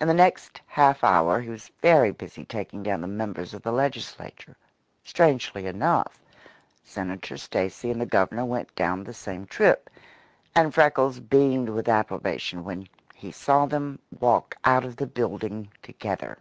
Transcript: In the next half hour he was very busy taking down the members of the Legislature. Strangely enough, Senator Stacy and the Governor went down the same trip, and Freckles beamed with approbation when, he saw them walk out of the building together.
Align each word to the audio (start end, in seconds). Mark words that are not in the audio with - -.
In 0.00 0.06
the 0.06 0.14
next 0.14 0.60
half 0.68 1.02
hour 1.02 1.40
he 1.40 1.48
was 1.48 1.72
very 1.82 2.12
busy 2.12 2.44
taking 2.44 2.84
down 2.84 3.00
the 3.00 3.08
members 3.08 3.52
of 3.52 3.62
the 3.64 3.72
Legislature. 3.72 4.56
Strangely 5.02 5.66
enough, 5.66 6.20
Senator 6.84 7.36
Stacy 7.36 7.90
and 7.90 8.00
the 8.00 8.06
Governor 8.06 8.44
went 8.44 8.72
down 8.76 9.02
the 9.02 9.12
same 9.12 9.46
trip, 9.46 9.90
and 10.54 10.72
Freckles 10.72 11.18
beamed 11.18 11.70
with 11.70 11.88
approbation 11.88 12.62
when, 12.62 12.88
he 13.16 13.32
saw 13.32 13.66
them 13.66 13.98
walk 14.20 14.54
out 14.64 14.84
of 14.84 14.94
the 14.94 15.08
building 15.08 15.72
together. 15.82 16.38